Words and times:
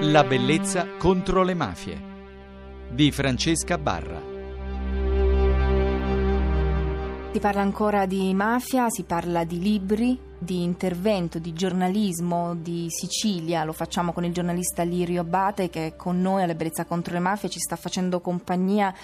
La 0.00 0.24
bellezza 0.24 0.86
contro 0.98 1.42
le 1.42 1.54
mafie 1.54 1.98
di 2.90 3.10
Francesca 3.10 3.78
Barra. 3.78 4.20
Si 7.32 7.40
parla 7.40 7.62
ancora 7.62 8.04
di 8.04 8.34
mafia, 8.34 8.90
si 8.90 9.04
parla 9.04 9.44
di 9.44 9.58
libri, 9.58 10.18
di 10.38 10.62
intervento, 10.62 11.38
di 11.38 11.54
giornalismo 11.54 12.54
di 12.54 12.88
Sicilia. 12.90 13.64
Lo 13.64 13.72
facciamo 13.72 14.12
con 14.12 14.24
il 14.24 14.34
giornalista 14.34 14.82
Lirio 14.82 15.22
Abate 15.22 15.70
che 15.70 15.86
è 15.86 15.96
con 15.96 16.20
noi 16.20 16.42
alla 16.42 16.54
Bellezza 16.54 16.84
contro 16.84 17.14
le 17.14 17.20
mafie, 17.20 17.48
ci 17.48 17.58
sta 17.58 17.76
facendo 17.76 18.20
compagnia 18.20 18.94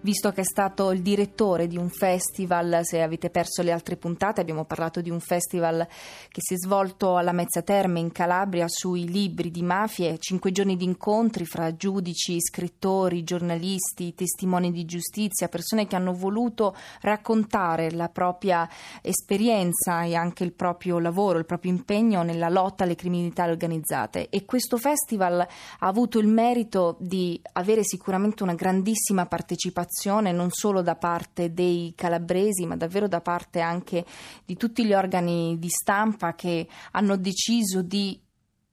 visto 0.00 0.30
che 0.30 0.42
è 0.42 0.44
stato 0.44 0.92
il 0.92 1.02
direttore 1.02 1.66
di 1.66 1.76
un 1.76 1.88
festival, 1.88 2.80
se 2.82 3.02
avete 3.02 3.30
perso 3.30 3.62
le 3.62 3.72
altre 3.72 3.96
puntate 3.96 4.40
abbiamo 4.40 4.64
parlato 4.64 5.00
di 5.00 5.10
un 5.10 5.18
festival 5.18 5.86
che 6.28 6.40
si 6.40 6.54
è 6.54 6.56
svolto 6.56 7.16
alla 7.16 7.32
Mezza 7.32 7.62
Terme 7.62 7.98
in 7.98 8.12
Calabria 8.12 8.66
sui 8.68 9.08
libri 9.08 9.50
di 9.50 9.62
mafie, 9.62 10.18
cinque 10.18 10.52
giorni 10.52 10.76
di 10.76 10.84
incontri 10.84 11.44
fra 11.44 11.74
giudici, 11.74 12.40
scrittori, 12.40 13.24
giornalisti, 13.24 14.14
testimoni 14.14 14.70
di 14.70 14.84
giustizia, 14.84 15.48
persone 15.48 15.86
che 15.86 15.96
hanno 15.96 16.12
voluto 16.12 16.76
raccontare 17.00 17.90
la 17.90 18.08
propria 18.08 18.68
esperienza 19.02 20.02
e 20.02 20.14
anche 20.14 20.44
il 20.44 20.52
proprio 20.52 20.98
lavoro, 20.98 21.38
il 21.38 21.46
proprio 21.46 21.72
impegno 21.72 22.22
nella 22.22 22.48
lotta 22.48 22.84
alle 22.84 22.94
criminalità 22.94 23.44
organizzate. 23.44 24.28
E 24.28 24.44
questo 24.44 24.76
festival 24.76 25.40
ha 25.40 25.86
avuto 25.86 26.18
il 26.18 26.28
merito 26.28 26.96
di 27.00 27.40
avere 27.54 27.82
sicuramente 27.82 28.42
una 28.42 28.54
grandissima 28.54 29.26
partecipazione 29.26 29.86
preoccupazione 29.88 30.32
non 30.32 30.50
solo 30.50 30.82
da 30.82 30.94
parte 30.94 31.54
dei 31.54 31.94
calabresi, 31.96 32.66
ma 32.66 32.76
davvero 32.76 33.08
da 33.08 33.20
parte 33.20 33.60
anche 33.60 34.04
di 34.44 34.56
tutti 34.56 34.84
gli 34.84 34.92
organi 34.92 35.58
di 35.58 35.68
stampa 35.68 36.34
che 36.34 36.68
hanno 36.92 37.16
deciso 37.16 37.82
di 37.82 38.20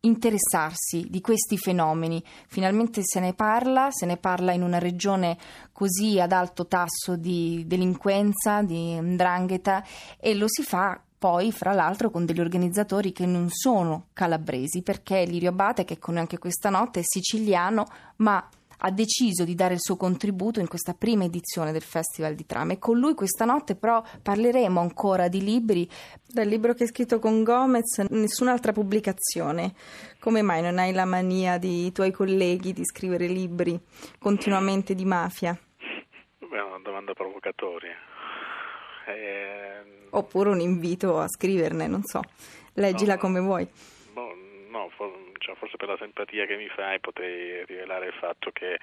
interessarsi 0.01 1.07
di 1.09 1.21
questi 1.21 1.57
fenomeni. 1.57 2.21
Finalmente 2.47 3.01
se 3.03 3.19
ne 3.19 3.33
parla, 3.33 3.89
se 3.89 4.05
ne 4.05 4.17
parla 4.17 4.51
in 4.51 4.61
una 4.61 4.77
regione 4.77 5.37
così 5.71 6.19
ad 6.19 6.31
alto 6.31 6.67
tasso 6.67 7.15
di 7.15 7.63
delinquenza, 7.65 8.61
di 8.61 8.99
ndrangheta 8.99 9.83
e 10.19 10.35
lo 10.35 10.45
si 10.47 10.61
fa 10.61 10.99
poi 11.17 11.51
fra 11.51 11.73
l'altro 11.73 12.11
con 12.11 12.25
degli 12.25 12.41
organizzatori 12.41 13.11
che 13.11 13.25
non 13.25 13.49
sono 13.49 14.07
calabresi 14.13 14.83
perché 14.83 15.25
Lirio 15.25 15.49
Abate 15.49 15.85
che 15.85 15.97
con 15.97 16.13
noi 16.13 16.23
anche 16.23 16.37
questa 16.37 16.69
notte 16.69 16.99
è 16.99 17.03
siciliano 17.03 17.85
ma 18.17 18.47
ha 18.79 18.91
deciso 18.91 19.43
di 19.43 19.55
dare 19.55 19.73
il 19.73 19.79
suo 19.79 19.95
contributo 19.95 20.59
in 20.59 20.67
questa 20.67 20.93
prima 20.93 21.23
edizione 21.23 21.71
del 21.71 21.81
Festival 21.81 22.35
di 22.35 22.45
Trame. 22.45 22.79
Con 22.79 22.97
lui 22.97 23.13
questa 23.13 23.45
notte 23.45 23.75
però 23.75 24.03
parleremo 24.21 24.79
ancora 24.79 25.27
di 25.27 25.43
libri. 25.43 25.89
Dal 26.25 26.47
libro 26.47 26.73
che 26.73 26.83
hai 26.83 26.89
scritto 26.89 27.19
con 27.19 27.43
Gomez, 27.43 27.99
nessun'altra 28.09 28.71
pubblicazione. 28.71 29.73
Come 30.19 30.41
mai 30.41 30.61
non 30.61 30.79
hai 30.79 30.91
la 30.91 31.05
mania 31.05 31.57
di 31.57 31.91
tuoi 31.91 32.11
colleghi 32.11 32.73
di 32.73 32.83
scrivere 32.83 33.27
libri 33.27 33.79
continuamente 34.19 34.95
di 34.95 35.05
mafia? 35.05 35.57
Beh, 36.39 36.57
è 36.57 36.61
una 36.61 36.79
domanda 36.83 37.13
provocatoria. 37.13 37.95
Eh... 39.07 40.07
Oppure 40.09 40.49
un 40.49 40.59
invito 40.59 41.19
a 41.19 41.27
scriverne, 41.27 41.87
non 41.87 42.03
so. 42.03 42.21
Leggila 42.73 43.13
no, 43.13 43.19
come 43.19 43.39
vuoi. 43.39 43.67
No, 44.13 44.27
no 44.71 44.89
cioè, 45.37 45.55
forse 45.55 45.77
per 45.77 45.89
la 45.89 45.97
simpatia 45.97 46.45
che 46.45 46.55
mi 46.55 46.67
fai 46.69 46.99
potrei 46.99 47.65
rivelare 47.65 48.07
il 48.07 48.13
fatto 48.13 48.51
che, 48.51 48.79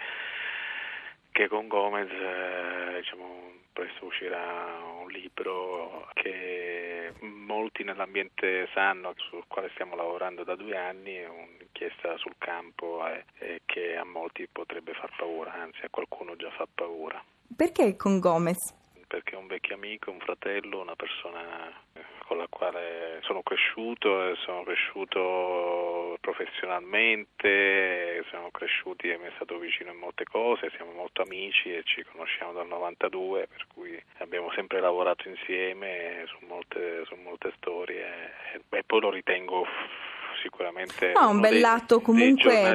che 1.30 1.48
con 1.48 1.68
Gomez 1.68 2.10
eh, 2.10 3.00
diciamo, 3.00 3.52
presto 3.72 4.06
uscirà 4.06 4.80
un 5.00 5.08
libro 5.08 6.08
che 6.14 7.12
molti 7.20 7.84
nell'ambiente 7.84 8.68
sanno, 8.72 9.12
sul 9.16 9.44
quale 9.48 9.70
stiamo 9.72 9.96
lavorando 9.96 10.44
da 10.44 10.54
due 10.54 10.76
anni, 10.76 11.14
è 11.14 11.28
un'inchiesta 11.28 12.16
sul 12.18 12.34
campo 12.38 13.06
e, 13.06 13.24
e 13.38 13.62
che 13.66 13.96
a 13.96 14.04
molti 14.04 14.48
potrebbe 14.50 14.92
far 14.94 15.14
paura, 15.16 15.52
anzi 15.54 15.84
a 15.84 15.90
qualcuno 15.90 16.36
già 16.36 16.50
fa 16.50 16.66
paura. 16.72 17.22
Perché 17.54 17.96
con 17.96 18.18
Gomez? 18.18 18.74
Perché 19.06 19.34
è 19.34 19.38
un 19.38 19.46
vecchio 19.46 19.74
amico, 19.74 20.10
un 20.10 20.20
fratello, 20.20 20.80
una 20.80 20.96
persona 20.96 21.70
con 22.32 22.40
la 22.40 22.46
quale 22.48 23.20
sono 23.22 23.42
cresciuto 23.42 24.30
e 24.30 24.36
sono 24.46 24.62
cresciuto 24.62 26.16
professionalmente, 26.18 28.24
siamo 28.30 28.50
cresciuti 28.50 29.10
e 29.10 29.18
mi 29.18 29.26
è 29.26 29.32
stato 29.34 29.58
vicino 29.58 29.92
in 29.92 29.98
molte 29.98 30.24
cose, 30.24 30.70
siamo 30.74 30.92
molto 30.92 31.20
amici 31.20 31.74
e 31.74 31.82
ci 31.84 32.02
conosciamo 32.10 32.52
dal 32.52 32.68
92, 32.68 33.48
per 33.48 33.66
cui 33.74 34.02
abbiamo 34.18 34.50
sempre 34.54 34.80
lavorato 34.80 35.28
insieme 35.28 36.24
su 36.28 36.38
molte, 36.46 37.04
su 37.04 37.16
molte 37.22 37.52
storie 37.58 38.32
e, 38.70 38.82
poi 38.82 39.00
lo 39.00 39.10
ritengo 39.10 39.66
sicuramente 40.42 41.12
no, 41.12 41.28
un 41.28 41.40
bel 41.40 41.60
lato 41.60 42.00
comunque 42.00 42.74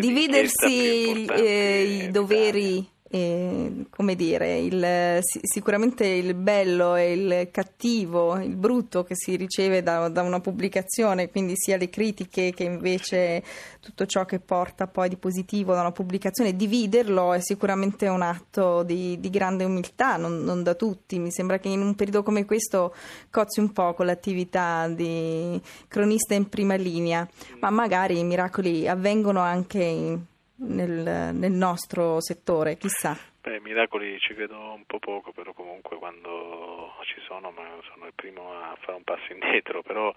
dividersi 0.00 1.26
eh, 1.28 1.82
i 1.82 2.10
doveri 2.10 2.94
e, 3.08 3.86
come 3.88 4.16
dire, 4.16 4.58
il, 4.58 5.20
sicuramente 5.22 6.06
il 6.06 6.34
bello 6.34 6.96
e 6.96 7.12
il 7.12 7.48
cattivo, 7.52 8.36
il 8.38 8.56
brutto 8.56 9.04
che 9.04 9.14
si 9.14 9.36
riceve 9.36 9.82
da, 9.82 10.08
da, 10.08 10.22
una 10.22 10.40
pubblicazione, 10.40 11.30
quindi 11.30 11.54
sia 11.56 11.76
le 11.76 11.88
critiche 11.88 12.50
che 12.50 12.64
invece 12.64 13.44
tutto 13.80 14.06
ciò 14.06 14.24
che 14.24 14.40
porta 14.40 14.88
poi 14.88 15.08
di 15.08 15.16
positivo 15.16 15.72
da 15.74 15.80
una 15.80 15.92
pubblicazione, 15.92 16.56
dividerlo 16.56 17.32
è 17.32 17.40
sicuramente 17.40 18.08
un 18.08 18.22
atto 18.22 18.82
di, 18.82 19.20
di 19.20 19.30
grande 19.30 19.62
umiltà, 19.62 20.16
non, 20.16 20.42
non, 20.42 20.64
da 20.64 20.74
tutti. 20.74 21.18
Mi 21.20 21.30
sembra 21.30 21.58
che 21.58 21.68
in 21.68 21.80
un 21.80 21.94
periodo 21.94 22.24
come 22.24 22.44
questo 22.44 22.92
cozzi 23.30 23.60
un 23.60 23.72
po' 23.72 23.94
con 23.94 24.06
l'attività 24.06 24.88
di 24.88 25.60
cronista 25.86 26.34
in 26.34 26.48
prima 26.48 26.74
linea, 26.74 27.26
ma 27.60 27.70
magari 27.70 28.18
i 28.18 28.24
miracoli 28.24 28.88
avvengono 28.88 29.40
anche 29.40 29.82
in 29.82 30.20
nel, 30.56 31.34
nel 31.34 31.52
nostro 31.52 32.20
settore, 32.20 32.76
chissà. 32.76 33.16
Beh, 33.46 33.60
miracoli 33.60 34.18
ci 34.18 34.34
credo 34.34 34.72
un 34.72 34.84
po' 34.86 34.98
poco, 34.98 35.30
però 35.32 35.52
comunque 35.52 35.96
quando 35.98 36.92
ci 37.02 37.20
sono 37.26 37.52
ma 37.52 37.62
sono 37.92 38.06
il 38.06 38.12
primo 38.14 38.52
a 38.52 38.76
fare 38.80 38.96
un 38.96 39.04
passo 39.04 39.32
indietro, 39.32 39.82
però 39.82 40.12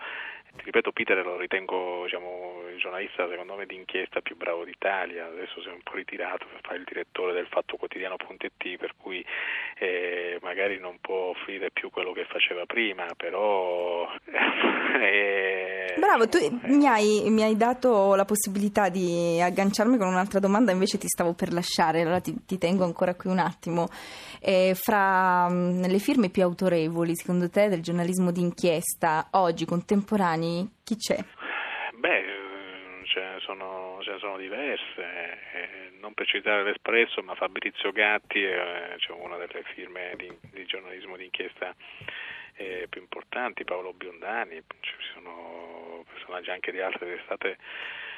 ti 0.56 0.64
ripeto 0.64 0.92
Peter 0.92 1.24
lo 1.24 1.38
ritengo 1.38 2.02
diciamo, 2.06 2.64
il 2.72 2.80
giornalista 2.80 3.30
secondo 3.30 3.56
me 3.56 3.68
d'inchiesta 3.68 4.22
più 4.22 4.36
bravo 4.36 4.64
d'Italia, 4.64 5.28
adesso 5.28 5.62
si 5.62 5.68
è 5.68 5.72
un 5.72 5.84
po' 5.84 5.94
ritirato 5.94 6.48
fare 6.62 6.78
il 6.78 6.86
direttore 6.86 7.34
del 7.34 7.46
Fatto 7.46 7.78
Quotidiano.it 7.78 8.78
per 8.78 8.94
cui 8.98 9.24
eh, 9.78 10.40
magari 10.42 10.80
non 10.80 10.98
può 11.00 11.30
offrire 11.30 11.70
più 11.70 11.92
quello 11.92 12.12
che 12.14 12.26
faceva 12.26 12.66
prima, 12.66 13.06
però... 13.16 14.12
eh, 15.00 15.79
Bravo, 15.98 16.28
tu 16.28 16.38
eh. 16.38 16.50
mi, 16.68 16.88
hai, 16.88 17.30
mi, 17.30 17.44
hai, 17.44 17.56
dato 17.56 18.16
la 18.16 18.26
possibilità 18.26 18.90
di 18.90 19.40
agganciarmi 19.42 19.98
con 19.98 20.08
un'altra 20.08 20.40
domanda, 20.40 20.72
invece 20.72 20.98
ti 20.98 21.08
stavo 21.08 21.34
per 21.34 21.54
lasciare, 21.54 22.02
allora 22.02 22.20
ti, 22.20 22.36
ti 22.46 22.58
tengo 22.58 22.84
ancora 22.84 23.16
qui 23.16 23.30
un 23.30 23.40
attimo. 23.40 23.88
Eh, 24.42 24.74
fra 24.76 25.50
mh, 25.50 25.88
le 25.88 26.00
firme 26.00 26.30
più 26.30 26.44
autorevoli, 26.44 27.16
secondo 27.16 27.50
te, 27.50 27.70
del 27.70 27.82
giornalismo 27.82 28.32
d'inchiesta 28.32 29.30
oggi 29.32 29.66
contemporanei, 29.66 30.70
chi 30.84 30.96
c'è? 30.96 31.18
Beh, 31.96 32.24
ce 33.06 33.20
ne 33.20 33.40
sono, 33.40 34.00
ce 34.02 34.12
ne 34.12 34.20
sono 34.20 34.38
diverse, 34.38 35.02
eh, 35.54 35.92
non 36.00 36.14
per 36.14 36.28
citare 36.28 36.64
l'Espresso, 36.64 37.22
ma 37.22 37.36
Fabrizio 37.36 37.92
Gatti 37.92 38.44
è 38.44 38.96
cioè 38.98 39.18
una 39.20 39.38
delle 39.38 39.64
firme 39.74 40.14
di, 40.16 40.32
di 40.52 40.66
giornalismo 40.66 41.18
d'inchiesta 41.18 41.76
eh, 42.60 42.88
più 42.90 43.00
importanti, 43.00 43.64
Paolo 43.64 43.94
Biondani, 43.94 44.62
ci 44.82 44.94
sono 45.14 46.04
personaggi 46.12 46.50
anche 46.50 46.72
di 46.72 46.82
altre 46.82 47.16
testate. 47.16 47.58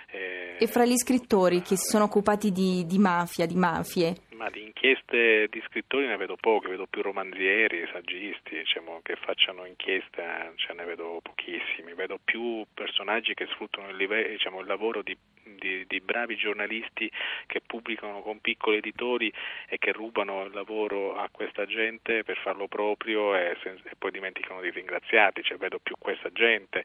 Eh, 0.07 0.57
e 0.59 0.67
fra 0.67 0.83
gli 0.83 0.97
scrittori 0.97 1.61
che 1.61 1.77
si 1.77 1.87
sono 1.89 2.05
occupati 2.05 2.51
di, 2.51 2.85
di 2.85 2.97
mafia, 2.97 3.45
di 3.45 3.55
mafie? 3.55 4.15
Ma 4.33 4.49
di 4.49 4.63
inchieste 4.63 5.47
di 5.51 5.61
scrittori 5.67 6.07
ne 6.07 6.17
vedo 6.17 6.35
poche, 6.35 6.69
vedo 6.69 6.87
più 6.87 7.03
romanzieri, 7.03 7.87
saggisti, 7.93 8.57
diciamo, 8.57 9.01
che 9.03 9.15
facciano 9.15 9.65
inchieste, 9.65 10.53
ce 10.55 10.73
ne 10.73 10.83
vedo 10.85 11.19
pochissimi, 11.21 11.93
vedo 11.93 12.17
più 12.23 12.65
personaggi 12.73 13.35
che 13.35 13.45
sfruttano 13.51 13.89
il, 13.89 13.95
livello, 13.95 14.27
diciamo, 14.27 14.59
il 14.59 14.65
lavoro 14.67 15.03
di, 15.03 15.15
di, 15.57 15.85
di, 15.87 15.99
bravi 15.99 16.35
giornalisti 16.35 17.09
che 17.47 17.61
pubblicano 17.65 18.21
con 18.21 18.39
piccoli 18.39 18.77
editori 18.77 19.31
e 19.67 19.77
che 19.77 19.91
rubano 19.91 20.45
il 20.45 20.53
lavoro 20.53 21.15
a 21.15 21.29
questa 21.31 21.65
gente 21.65 22.23
per 22.23 22.37
farlo 22.37 22.67
proprio 22.67 23.35
e, 23.35 23.57
e 23.63 23.95
poi 23.97 24.11
dimenticano 24.11 24.61
di 24.61 24.69
ringraziarli, 24.69 25.43
cioè, 25.43 25.57
vedo 25.57 25.79
più 25.79 25.95
questa 25.97 26.31
gente, 26.31 26.83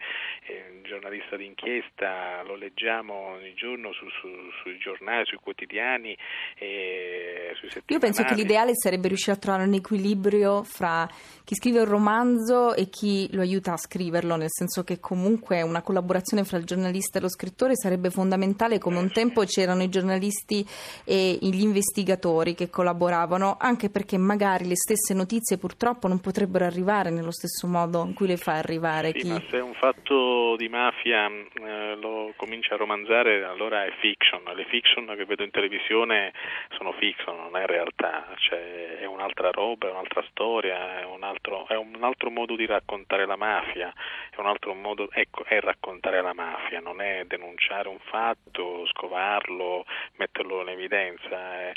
un 0.48 0.82
giornalista 0.82 1.36
d'inchiesta 1.36 2.42
lo 2.44 2.54
leggiamo 2.56 3.14
ogni 3.14 3.54
giorno 3.54 3.92
su, 3.92 4.08
su, 4.08 4.28
sui 4.62 4.78
giornali, 4.78 5.26
sui 5.26 5.38
quotidiani. 5.38 6.16
E, 6.58 7.52
sui 7.54 7.68
Io 7.86 7.98
penso 7.98 8.22
che 8.24 8.34
l'ideale 8.34 8.72
sarebbe 8.74 9.08
riuscire 9.08 9.32
a 9.32 9.38
trovare 9.38 9.64
un 9.64 9.74
equilibrio 9.74 10.62
fra 10.62 11.08
chi 11.44 11.54
scrive 11.54 11.80
un 11.80 11.88
romanzo 11.88 12.74
e 12.74 12.88
chi 12.88 13.28
lo 13.32 13.40
aiuta 13.40 13.72
a 13.72 13.76
scriverlo, 13.76 14.36
nel 14.36 14.50
senso 14.50 14.84
che 14.84 14.98
comunque 14.98 15.62
una 15.62 15.82
collaborazione 15.82 16.44
fra 16.44 16.58
il 16.58 16.64
giornalista 16.64 17.18
e 17.18 17.22
lo 17.22 17.28
scrittore 17.28 17.76
sarebbe 17.76 18.10
fondamentale, 18.10 18.55
come 18.78 18.98
un 18.98 19.10
tempo 19.12 19.44
c'erano 19.44 19.82
i 19.82 19.88
giornalisti 19.88 20.66
e 21.04 21.38
gli 21.40 21.60
investigatori 21.60 22.54
che 22.54 22.68
collaboravano, 22.68 23.56
anche 23.60 23.90
perché 23.90 24.18
magari 24.18 24.66
le 24.66 24.76
stesse 24.76 25.14
notizie 25.14 25.58
purtroppo 25.58 26.08
non 26.08 26.20
potrebbero 26.20 26.64
arrivare 26.64 27.10
nello 27.10 27.30
stesso 27.30 27.66
modo 27.66 28.04
in 28.04 28.14
cui 28.14 28.26
le 28.26 28.36
fa 28.36 28.54
arrivare 28.54 29.12
sì, 29.12 29.18
chi... 29.20 29.28
ma 29.28 29.42
se 29.48 29.58
un 29.58 29.74
fatto 29.74 30.56
di 30.56 30.68
mafia 30.68 31.28
eh, 31.28 31.96
lo 31.96 32.32
comincia 32.36 32.74
a 32.74 32.76
romanzare 32.76 33.44
allora 33.44 33.84
è 33.84 33.92
fiction, 34.00 34.42
le 34.54 34.64
fiction 34.64 35.06
che 35.16 35.24
vedo 35.24 35.44
in 35.44 35.50
televisione 35.50 36.32
sono 36.76 36.92
fiction, 36.92 37.36
non 37.36 37.56
è 37.56 37.66
realtà, 37.66 38.26
cioè, 38.36 38.98
è 38.98 39.04
un'altra 39.04 39.50
roba, 39.50 39.88
è 39.88 39.90
un'altra 39.90 40.24
storia, 40.30 41.00
è 41.00 41.04
un'altra 41.04 41.34
altro, 41.36 41.66
è 41.68 41.76
un 41.76 42.02
altro 42.02 42.30
modo 42.30 42.56
di 42.56 42.66
raccontare 42.66 43.26
la 43.26 43.36
mafia, 43.36 43.92
è 44.30 44.40
un 44.40 44.46
altro 44.46 44.74
modo, 44.74 45.08
ecco, 45.12 45.44
è 45.44 45.60
raccontare 45.60 46.22
la 46.22 46.32
mafia, 46.32 46.80
non 46.80 47.00
è 47.00 47.24
denunciare 47.26 47.88
un 47.88 47.98
fatto, 47.98 48.45
scovarlo, 48.92 49.84
metterlo 50.16 50.62
in 50.62 50.68
evidenza. 50.68 51.72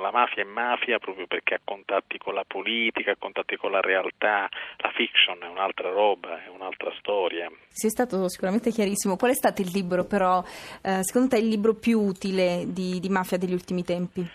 La 0.00 0.10
mafia 0.10 0.42
è 0.42 0.46
mafia 0.46 0.98
proprio 0.98 1.26
perché 1.26 1.54
ha 1.54 1.60
contatti 1.62 2.18
con 2.18 2.34
la 2.34 2.44
politica, 2.46 3.12
ha 3.12 3.16
contatti 3.18 3.56
con 3.56 3.70
la 3.70 3.80
realtà, 3.80 4.48
la 4.76 4.90
fiction 4.94 5.38
è 5.42 5.46
un'altra 5.46 5.90
roba, 5.90 6.44
è 6.44 6.48
un'altra 6.48 6.92
storia. 6.98 7.50
Sei 7.68 7.90
stato 7.90 8.28
sicuramente 8.28 8.70
chiarissimo. 8.70 9.16
Qual 9.16 9.30
è 9.30 9.34
stato 9.34 9.62
il 9.62 9.70
libro 9.72 10.04
però, 10.04 10.42
eh, 10.82 11.02
secondo 11.02 11.28
te 11.28 11.38
il 11.38 11.48
libro 11.48 11.74
più 11.74 12.00
utile 12.00 12.64
di, 12.66 13.00
di 13.00 13.08
mafia 13.08 13.38
degli 13.38 13.52
ultimi 13.52 13.82
tempi? 13.82 14.26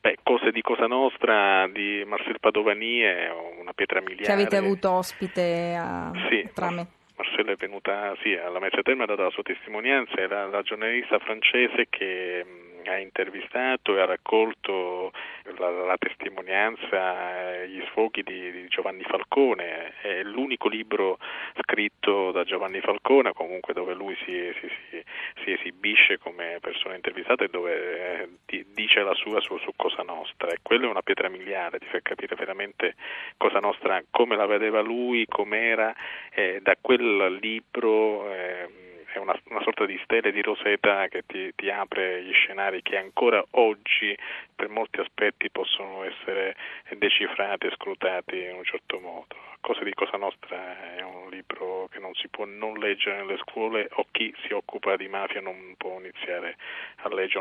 Beh, 0.00 0.18
Cose 0.22 0.50
di 0.50 0.60
Cosa 0.60 0.86
Nostra 0.86 1.66
di 1.72 2.04
Marcel 2.06 2.38
Padovani 2.38 2.98
è 2.98 3.30
una 3.58 3.72
pietra 3.72 4.00
miliare. 4.00 4.24
Che 4.24 4.32
avete 4.32 4.56
avuto 4.56 4.90
ospite 4.90 5.74
a 5.80 6.10
sì, 6.28 6.46
Trame. 6.52 7.02
Marcella 7.34 7.52
è 7.52 7.56
venuta 7.56 8.14
sì, 8.22 8.32
alla 8.34 8.60
mezza 8.60 8.82
terma, 8.82 9.02
ha 9.02 9.06
dato 9.06 9.22
la 9.22 9.30
sua 9.30 9.42
testimonianza, 9.42 10.14
era 10.18 10.46
la 10.46 10.62
giornalista 10.62 11.18
francese 11.18 11.86
che 11.90 12.44
ha 12.84 12.98
intervistato 12.98 13.96
e 13.96 14.00
ha 14.00 14.04
raccolto 14.04 15.10
la, 15.58 15.70
la 15.70 15.96
testimonianza 15.98 17.60
e 17.62 17.68
gli 17.68 17.82
sfoghi 17.86 18.22
di, 18.22 18.50
di, 18.50 18.68
Giovanni 18.68 19.02
Falcone. 19.02 19.94
È 20.00 20.22
l'unico 20.22 20.68
libro 20.68 21.18
scritto 21.60 22.30
da 22.32 22.44
Giovanni 22.44 22.80
Falcone, 22.80 23.32
comunque 23.32 23.74
dove 23.74 23.94
lui 23.94 24.16
si, 24.24 24.52
si, 24.60 24.68
si, 24.90 25.04
si 25.44 25.52
esibisce 25.52 26.18
come 26.18 26.58
persona 26.60 26.94
intervistata 26.94 27.44
e 27.44 27.48
dove 27.48 28.28
eh, 28.46 28.64
dice 28.74 29.02
la 29.02 29.14
sua 29.14 29.40
su, 29.40 29.56
su, 29.58 29.72
Cosa 29.76 30.02
Nostra. 30.02 30.48
E 30.48 30.58
quello 30.62 30.86
è 30.86 30.90
una 30.90 31.02
pietra 31.02 31.28
miliare, 31.28 31.78
ti 31.78 31.86
fa 31.86 32.00
capire 32.00 32.36
veramente 32.36 32.94
Cosa 33.36 33.58
Nostra, 33.58 34.02
come 34.10 34.36
la 34.36 34.46
vedeva 34.46 34.80
lui, 34.80 35.26
com'era. 35.26 35.94
Eh, 36.30 36.60
da 36.62 36.74
quel 36.80 37.38
libro... 37.40 38.32
Eh, 38.32 38.92
è 39.14 39.18
una, 39.18 39.38
una, 39.48 39.62
sorta 39.62 39.86
di 39.86 39.98
stele 40.02 40.32
di 40.32 40.42
rosetta 40.42 41.06
che 41.08 41.22
ti, 41.26 41.52
ti, 41.54 41.70
apre 41.70 42.22
gli 42.24 42.32
scenari 42.32 42.82
che 42.82 42.96
ancora 42.96 43.42
oggi 43.52 44.16
per 44.54 44.68
molti 44.68 45.00
aspetti 45.00 45.50
possono 45.50 46.02
essere 46.04 46.56
decifrati 46.96 47.66
e 47.66 47.72
scrutati 47.74 48.36
in 48.36 48.56
un 48.56 48.64
certo 48.64 48.98
modo. 48.98 49.36
Cosa 49.60 49.82
di 49.82 49.94
Cosa 49.94 50.18
Nostra 50.18 50.96
è 50.96 51.02
un 51.02 51.30
libro 51.30 51.88
che 51.90 51.98
non 51.98 52.12
si 52.14 52.28
può 52.28 52.44
non 52.44 52.74
leggere 52.74 53.18
nelle 53.18 53.38
scuole 53.38 53.88
o 53.92 54.06
chi 54.10 54.34
si 54.46 54.52
occupa 54.52 54.96
di 54.96 55.08
mafia 55.08 55.40
non 55.40 55.74
può 55.78 55.98
iniziare 55.98 56.56
a 56.96 57.08
leggere 57.08 57.32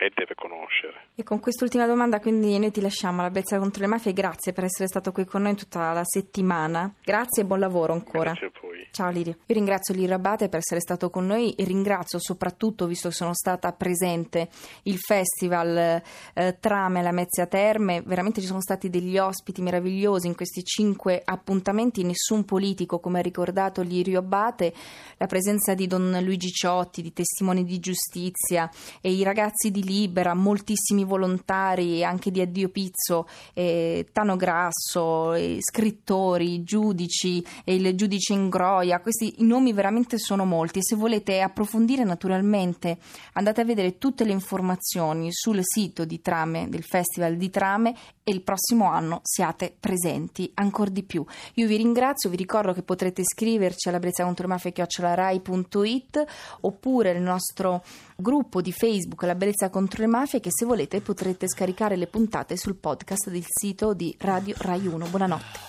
e 0.00 0.10
deve 0.14 0.34
conoscere. 0.34 1.08
E 1.14 1.22
con 1.22 1.38
quest'ultima 1.38 1.86
domanda 1.86 2.18
quindi 2.18 2.58
noi 2.58 2.70
ti 2.70 2.80
lasciamo 2.80 3.22
la 3.22 3.30
Bezza 3.30 3.58
contro 3.58 3.82
le 3.82 3.88
mafie, 3.88 4.12
grazie 4.12 4.52
per 4.52 4.64
essere 4.64 4.88
stato 4.88 5.12
qui 5.12 5.24
con 5.24 5.42
noi 5.42 5.54
tutta 5.54 5.92
la 5.92 6.04
settimana, 6.04 6.92
grazie 7.04 7.42
e 7.42 7.46
buon 7.46 7.60
lavoro 7.60 7.92
ancora. 7.92 8.32
Grazie 8.32 8.46
a 8.46 8.50
voi. 8.60 8.69
Ciao 8.92 9.08
Lirio. 9.08 9.36
Io 9.46 9.54
ringrazio 9.54 9.94
Lirio 9.94 10.16
Abate 10.16 10.48
per 10.48 10.58
essere 10.58 10.80
stato 10.80 11.10
con 11.10 11.24
noi 11.24 11.52
e 11.52 11.62
ringrazio 11.62 12.18
soprattutto, 12.18 12.86
visto 12.86 13.08
che 13.08 13.14
sono 13.14 13.34
stata 13.34 13.72
presente, 13.72 14.48
il 14.82 14.98
festival 14.98 16.02
eh, 16.34 16.56
Trame 16.58 16.98
alla 16.98 17.12
Mezzia 17.12 17.46
Terme, 17.46 18.02
veramente 18.02 18.40
ci 18.40 18.48
sono 18.48 18.60
stati 18.60 18.90
degli 18.90 19.16
ospiti 19.16 19.62
meravigliosi 19.62 20.26
in 20.26 20.34
questi 20.34 20.64
cinque 20.64 21.22
appuntamenti 21.24 22.02
nessun 22.02 22.44
politico, 22.44 22.98
come 22.98 23.20
ha 23.20 23.22
ricordato 23.22 23.80
Lirio 23.80 24.18
Abate, 24.18 24.74
la 25.18 25.26
presenza 25.26 25.74
di 25.74 25.86
Don 25.86 26.18
Luigi 26.22 26.50
Ciotti, 26.50 27.00
di 27.00 27.12
testimoni 27.12 27.64
di 27.64 27.78
giustizia 27.78 28.68
e 29.00 29.12
i 29.12 29.22
ragazzi 29.22 29.70
di 29.70 29.84
Libera, 29.84 30.34
moltissimi 30.34 31.04
volontari 31.04 32.02
anche 32.02 32.32
di 32.32 32.40
Addio 32.40 32.70
Pizzo, 32.70 33.28
eh, 33.54 34.08
Tano 34.10 34.34
Grasso, 34.34 35.32
eh, 35.34 35.58
scrittori, 35.60 36.64
giudici, 36.64 37.44
e 37.62 37.76
il 37.76 37.94
giudice 37.94 38.32
Ingroia, 38.80 39.00
questi 39.00 39.34
nomi 39.40 39.74
veramente 39.74 40.18
sono 40.18 40.46
molti 40.46 40.78
e 40.78 40.82
se 40.82 40.96
volete 40.96 41.42
approfondire 41.42 42.02
naturalmente 42.02 42.96
andate 43.34 43.60
a 43.60 43.64
vedere 43.64 43.98
tutte 43.98 44.24
le 44.24 44.32
informazioni 44.32 45.28
sul 45.32 45.60
sito 45.62 46.06
di 46.06 46.22
Trame, 46.22 46.68
del 46.70 46.82
Festival 46.82 47.36
di 47.36 47.50
Trame 47.50 47.94
e 48.24 48.32
il 48.32 48.40
prossimo 48.40 48.90
anno 48.90 49.20
siate 49.22 49.74
presenti 49.78 50.50
ancora 50.54 50.88
di 50.90 51.02
più. 51.02 51.24
Io 51.54 51.66
vi 51.66 51.76
ringrazio, 51.76 52.30
vi 52.30 52.36
ricordo 52.36 52.72
che 52.72 52.82
potrete 52.82 53.20
iscriverci 53.20 53.88
alla 53.88 53.98
Brezza 53.98 54.24
contro 54.24 54.46
le 54.46 54.54
mafie 54.54 54.72
chiocciolarai.it 54.72 56.24
oppure 56.60 57.12
nel 57.12 57.22
nostro 57.22 57.84
gruppo 58.16 58.62
di 58.62 58.72
Facebook 58.72 59.22
La 59.22 59.34
Bellezza 59.34 59.68
contro 59.68 60.00
le 60.00 60.08
mafie 60.08 60.40
che 60.40 60.50
se 60.50 60.64
volete 60.64 61.02
potrete 61.02 61.48
scaricare 61.48 61.96
le 61.96 62.06
puntate 62.06 62.56
sul 62.56 62.76
podcast 62.76 63.28
del 63.28 63.44
sito 63.46 63.92
di 63.92 64.14
Radio 64.20 64.54
Rai 64.58 64.86
1. 64.86 65.06
Buonanotte. 65.06 65.59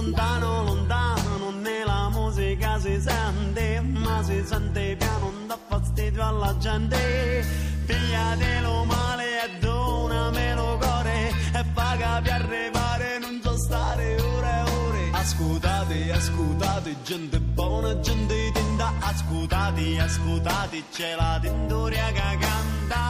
Lontano, 0.00 0.62
lontano, 0.64 1.50
nella 1.50 2.08
musica 2.10 2.78
si 2.78 3.00
sente, 3.00 3.80
ma 3.80 4.22
si 4.22 4.42
sente 4.44 4.96
piano, 4.96 5.30
non 5.30 5.46
dà 5.46 5.58
fastidio 5.68 6.26
alla 6.26 6.56
gente. 6.58 7.44
Pigliatelo 7.86 8.84
male 8.84 9.44
e 9.44 9.58
donamelo 9.58 10.78
cuore 10.78 11.28
e 11.52 11.64
paga 11.74 12.20
per 12.22 12.32
arrivare, 12.32 13.18
non 13.18 13.40
so 13.42 13.56
stare 13.56 14.20
ore 14.20 14.48
e 14.48 14.70
ore. 14.70 15.10
Ascoltate, 15.12 16.12
ascoltate, 16.12 16.96
gente 17.02 17.40
buona, 17.40 17.98
gente 18.00 18.52
tinta, 18.52 18.92
ascoltate, 19.00 20.00
ascoltate, 20.00 20.82
c'è 20.92 21.14
la 21.16 21.38
tintoria 21.40 22.06
che 22.12 22.38
canta. 22.38 23.09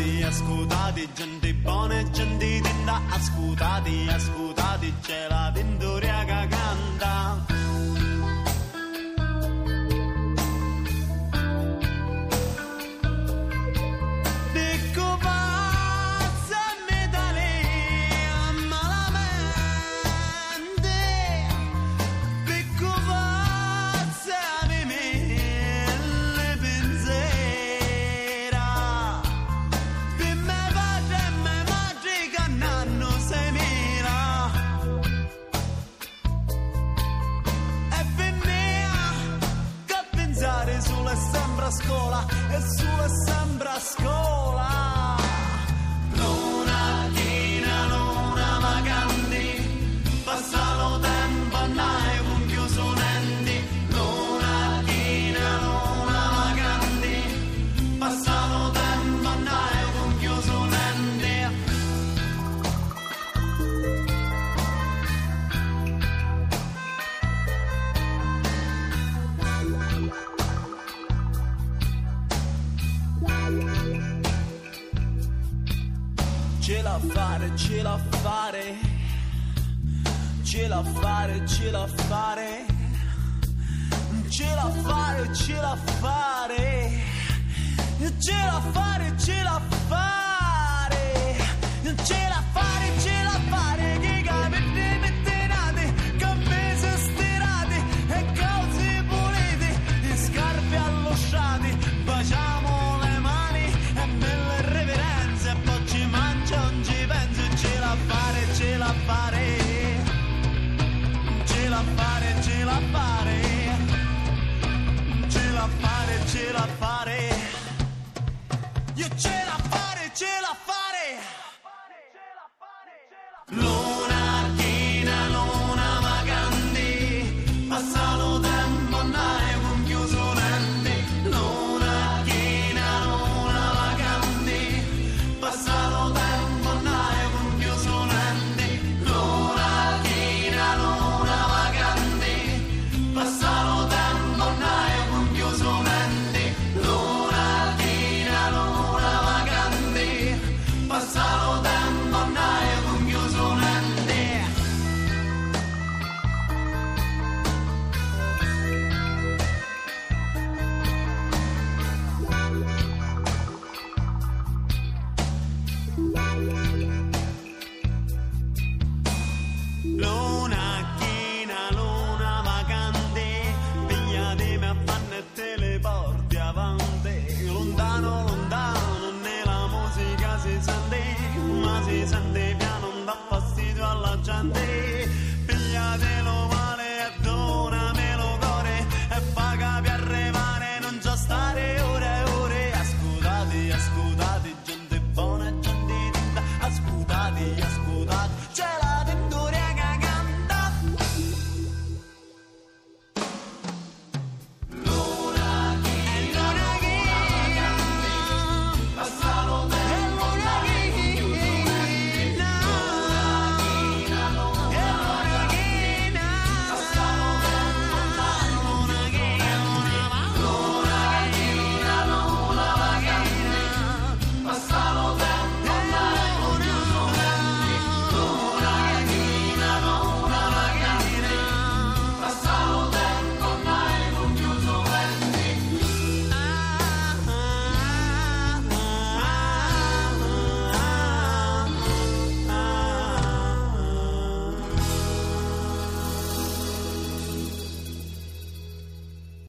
Ascoltati, 0.00 0.22
ascoltati, 0.22 1.08
gente 1.14 1.54
buona 1.54 2.00
e 2.00 2.10
gente 2.10 2.60
tenda, 2.60 3.00
ascoltati, 3.10 4.06
ascoltati, 4.08 4.94
c'è 5.02 5.28
la 5.28 5.50
tintoria 5.52 6.24
che 6.24 6.48
canta. 6.48 7.49
sua 42.60 43.29
ce 81.60 81.70
la 81.70 81.86
fare, 82.08 82.64
ce 84.30 84.44
la 84.44 84.70
fare, 84.82 85.34
ce 85.34 85.52
la 85.52 85.76
fare, 86.00 86.90
ce 88.18 88.32
la 88.32 88.60
fare, 88.72 89.12
ce 89.18 89.42
la 89.44 89.60
fare, 89.88 91.36
ce 92.04 92.12
la 92.12 92.42
fare. 92.42 92.49